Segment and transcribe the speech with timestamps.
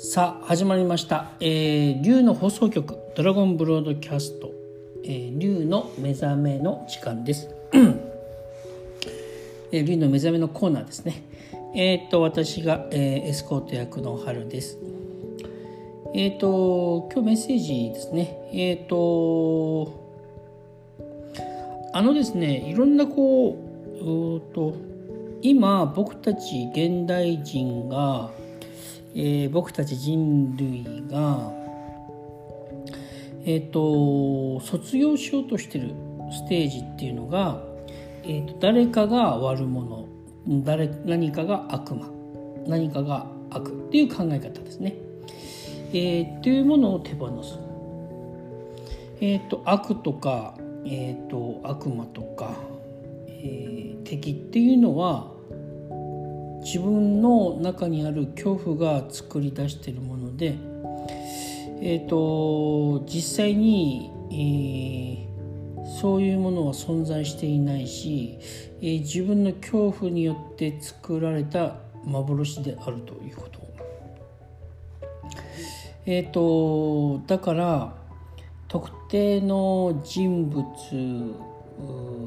[0.00, 4.52] さあ始まりました、えー、竜の放送局ドラゴンブロードキャスト、
[5.02, 7.48] えー、竜の目覚めの時間です、
[9.72, 11.24] えー、竜の目覚めのコーナーですね。
[11.74, 14.78] えっ、と私が、えー、エスコート役の春です。
[16.14, 18.38] えっ、と今日メッセージですね。
[18.52, 20.00] えっ、と
[21.92, 23.58] あのですねいろんなこ
[24.00, 24.76] ううと
[25.42, 28.30] 今僕たち現代人が
[29.20, 31.52] えー、僕たち人類が、
[33.44, 35.92] えーと、卒業しようとしてる
[36.30, 37.60] ステージっていうのが、
[38.22, 40.06] えーと、誰かが悪者
[40.46, 42.08] 誰何かが悪魔
[42.68, 44.94] 何かが悪っていう考え方ですね。
[45.92, 47.58] えー、っていうものを手放す。
[49.20, 50.54] えーと、悪とか、
[50.84, 52.54] えー、と悪魔とか、
[53.26, 55.32] えー、敵っていうのは
[56.62, 60.56] 自分の中にある恐怖が作り出しているもので、
[61.80, 68.38] えーと、実際に、えー、そういうものは存在していないし、
[68.80, 73.58] えー、自分の恐怖によって作られた幻であるということ。
[76.10, 77.94] えーと、だから
[78.66, 80.64] 特定の人物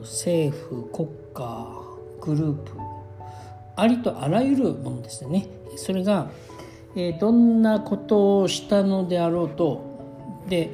[0.00, 1.78] 政府国家
[2.20, 2.72] グループ
[3.80, 5.46] ありとあらゆるものですよね。
[5.76, 6.30] それが、
[6.96, 9.88] えー、どんなことをしたのであろうと
[10.48, 10.70] で、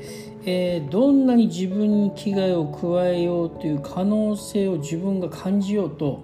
[0.46, 6.22] えー、どんなに自分に危害を加えようという可能性を自分が感じようと,、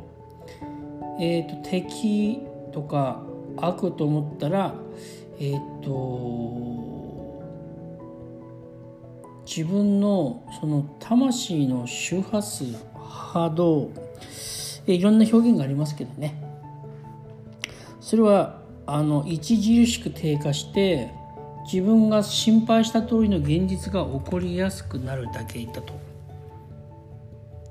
[1.21, 2.41] えーと、敵
[2.73, 3.23] とか
[3.57, 4.75] 悪と思ったら
[5.39, 6.71] えっ、ー、と
[9.45, 13.91] 自分のその魂の周波数波動
[14.87, 16.50] いろんな表現がありますけどね。
[18.01, 21.13] それはあの著しく低下して
[21.71, 26.11] 自分が心配した通りの現実が起こりやすくなるだけだと。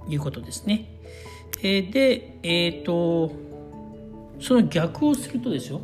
[0.09, 0.85] いうことですね。
[1.62, 3.31] えー、で、えっ、ー、と
[4.40, 5.81] その逆をするとですよ。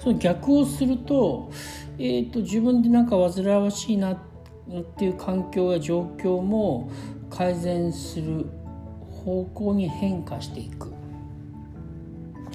[0.00, 1.50] その逆をすると,、
[1.98, 4.16] えーと、自分でなんか煩わしいなっ
[4.96, 6.90] ていう環境や状況も
[7.28, 8.46] 改善する
[9.24, 10.99] 方向に変化していく。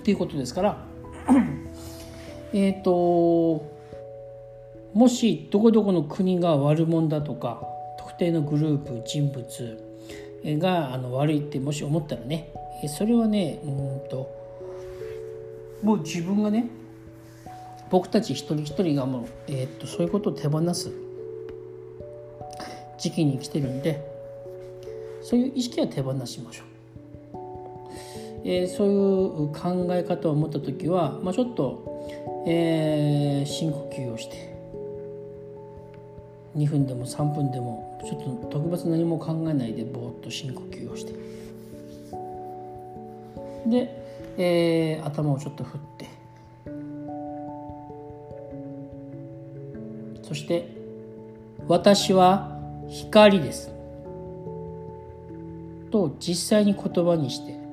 [0.06, 0.78] っていうことですから
[2.54, 3.66] えっと
[4.94, 7.64] もしどこどこの国が悪者だとか
[7.98, 9.84] 特定のグループ人物
[10.60, 12.54] があの悪いってもし思ったらね
[12.88, 14.30] それはねうんと
[15.82, 16.70] もう自分がね
[17.90, 20.92] 僕たち一人一人がもう、えー、っとそういうことを手放す
[23.00, 24.06] 時期に来てるんで
[25.24, 26.75] そういう意識は手放しましょう。
[28.48, 34.54] えー、そういう考え方を持った時は、まあ、ちょっと、えー、深呼吸をして
[36.56, 41.14] 2分でも3分でもちょっと特別何も考えないでぼーっと深呼吸をして。
[43.66, 43.90] で、
[44.38, 46.10] えー、頭をちょっと振って
[50.22, 50.70] そして
[51.68, 53.74] 「私は光です」
[55.90, 57.65] と実際に言葉にして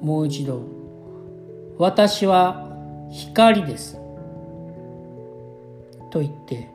[0.00, 0.62] もう一度
[1.78, 2.68] 「私は
[3.10, 3.98] 光です」
[6.10, 6.68] と言って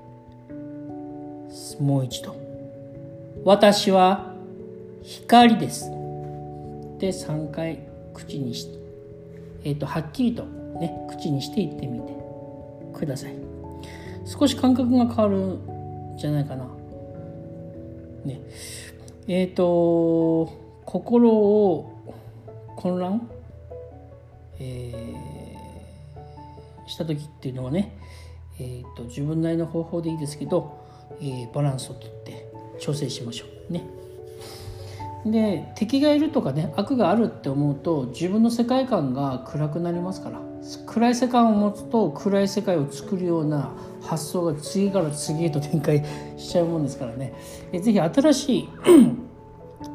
[1.80, 2.36] もう一度
[3.44, 4.34] 「私は
[5.04, 5.90] 光です」
[7.00, 7.80] で3回
[8.14, 8.80] 口にして、
[9.66, 10.44] えーと、はっきりと
[10.80, 12.16] ね口にして言ってみて。
[12.96, 13.36] ください。
[14.26, 16.66] 少し感覚が変わるんじゃないかな。
[18.24, 18.40] ね。
[19.28, 20.52] えっ、ー、と
[20.86, 21.92] 心を
[22.86, 23.28] 混乱、
[24.60, 27.98] えー、した時っていうのはね、
[28.60, 30.86] えーと、自分なりの方法でいいですけど、
[31.20, 32.48] えー、バランスをとって
[32.80, 33.84] 調整しましょうね。
[35.26, 40.40] で敵がいるとかね悪があるって思うと自分の世界観が暗くなりますから
[40.86, 43.72] 暗い世界を持つと暗い世界を作るような
[44.04, 46.06] 発想が次から次へと展開
[46.38, 47.34] しちゃうもんですからね
[47.72, 48.70] えぜひ新しい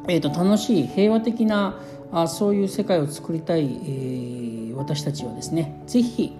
[0.07, 1.79] えと楽しい平和的な
[2.11, 6.35] あそういう世界を作りたい、えー、私たちはですね是非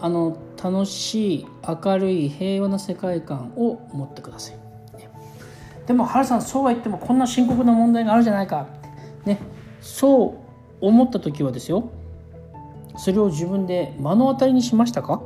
[0.00, 4.56] あの楽しい明るい平和な世界観を持ってください。
[5.86, 8.66] でも原さんそうは言ってもこんな深刻な問題があるじゃないか。
[9.24, 9.38] ね。
[9.80, 10.34] そ
[10.80, 11.90] う思った時はですよ
[12.96, 15.22] それを自分で目の当たりにしましたか？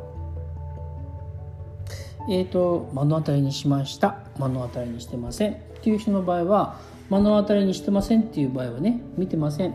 [2.29, 4.19] えっ、ー、と目の当たりにしました。
[4.39, 5.53] 目の当たりにしてません。
[5.53, 6.77] っていう人の場合は
[7.11, 9.75] 目の当たりにしてませんっていう場合はね見てません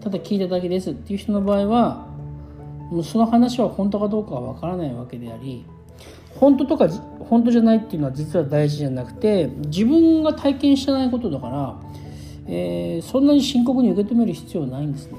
[0.00, 2.06] ただ聞いただけですっていう人の場合は
[3.04, 5.64] その話は本当かどうかはわからないわけであり
[6.34, 6.88] 本当とか
[7.28, 11.76] 本当じゃないっていうのは実は大事じゃなくて自分が体験してないことだから、
[12.46, 15.18] えー、そんなに深刻に受け止める必要はないんですね。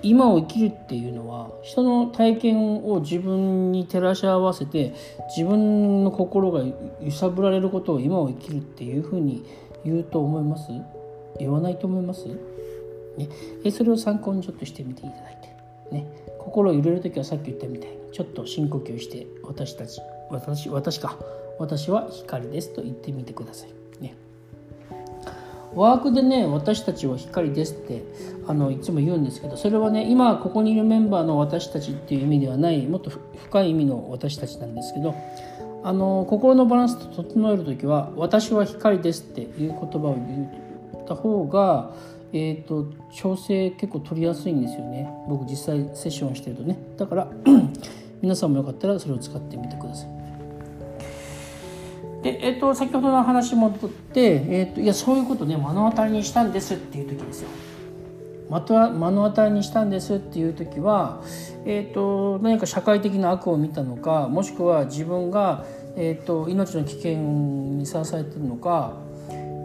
[0.00, 4.94] 今を生きるっていうのは人の体験を自分に照らし合わせて
[5.36, 6.62] 自分の心が
[7.02, 9.44] 揺さぶられることを今を生きるっていうふうに
[9.88, 10.70] 言うと思います？
[11.38, 13.28] 言わないと思います、ね、
[13.64, 15.38] えそれを参考にちょっとしてみていただい
[15.90, 16.06] て、ね、
[16.38, 20.00] 心を揺れる時はさっき言ったみたいにちょっと深呼吸して私たち
[20.30, 21.18] 私私か。
[21.60, 23.70] 私は光ですと言ってみてください。
[24.00, 24.14] ね、
[25.74, 28.04] ワークでね私たちは光ですって
[28.46, 35.16] あのいつも言うんですけどそれはね今ここにいるメンバーの私たちっていう意味ではないもっと深い意味の私たちなんですけど
[35.84, 40.50] あの心のバランスと整える時は「私は光です」っていう言葉を言
[41.02, 41.92] った方が
[42.32, 45.08] えーと、調整結構取りやすいんですよね。
[45.28, 46.78] 僕実際セッションしてるとね。
[46.98, 47.28] だから
[48.20, 50.08] 皆さんもよかったらそれを使ってみてください。
[52.22, 57.48] で、えーと、先ほどの話戻って、えーと、いやそういうことね目の当たりにしたんですっていう時ですよ。
[58.48, 61.22] また目の当たりにしたんですっていう時は、
[61.64, 65.64] えー、と何か社会的な悪を見たのかもしくは自分が、
[65.96, 69.08] えー、と命の危険にさらされてるのか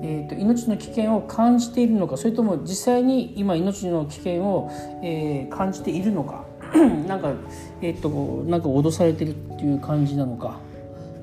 [0.06, 4.70] えーと、命の危険を感じているのかそれとも実際に今命の危険を、
[5.02, 6.44] えー、感じているのか
[7.08, 7.32] なんか,、
[7.82, 8.10] えーと、
[8.50, 10.60] なんか脅されてるっていう感じなのか、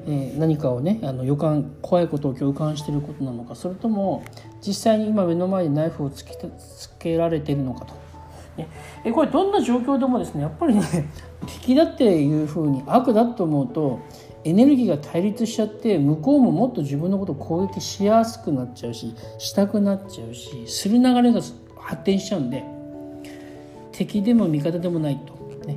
[0.07, 4.25] え、何かをねあの予感怖いことを共感してることなのかそれとも
[4.67, 7.95] 実際に今目の前にナイフをつけつけられてるのかと。
[8.57, 8.69] ね、
[9.05, 10.83] えこれどんな状況でもですねやっぱりね
[11.47, 14.01] 敵だっていうふうに悪だと思うと
[14.45, 21.41] エネルギーが対立しちゃって向こうももっと自分のことを攻撃しやすくなっちゃうししたくなっちゃうしする流れが
[21.79, 22.65] 発展しちゃうんで
[23.93, 25.35] 敵でも味方でもないと、
[25.67, 25.77] ね、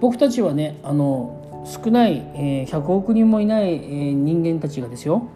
[0.00, 5.28] 僕たちはねあの少ない、えー、100億人もいない、えー、人間たちがですよ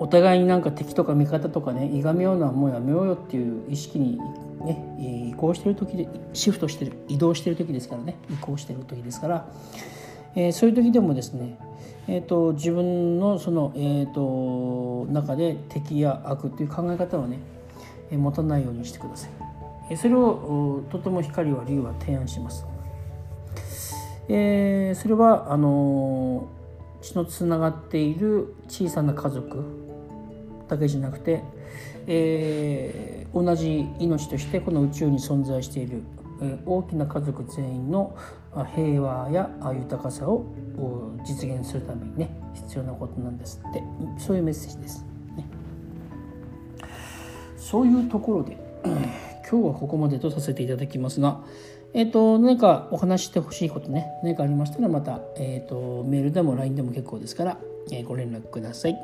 [0.00, 4.18] お互いになんか敵とか味方とかねいがみ合うのはもうやめようよっていう意識に
[4.64, 9.48] ね移行してる時でシフトしてる移動してる時ですからね移行してる時ですから
[10.34, 11.58] えー、そういう時でもですね、
[12.06, 17.40] えーと、自分のその、えーと、中で敵や悪という考え方をね、
[18.12, 19.28] 持たないようにしてくださ
[19.90, 19.96] い。
[19.96, 22.66] それをとても光は竜は提案します。
[24.28, 26.48] えー、それはあの
[27.00, 29.64] 血のつながっている小さな家族
[30.68, 31.42] だけじゃなくて、
[32.06, 36.02] えー、同じ命としてこの宇宙に存在している
[36.40, 38.16] え大きな家族全員の
[38.74, 40.46] 平和や豊かさを
[41.24, 43.82] 実現するためにね必要なことなんですって
[44.18, 45.04] そういうメッセージです。
[45.36, 45.44] ね、
[47.56, 48.56] そういうところで
[49.50, 51.40] 今日はここまでとさせていただきますが、
[51.94, 57.58] えーと、何かお話してほしいことね何かありましたらまた、えーと、メールでも LINE でも結構ですから、
[57.90, 58.96] えー、ご連絡ください、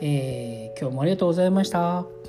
[0.00, 2.19] えー、今日もありがとうございました。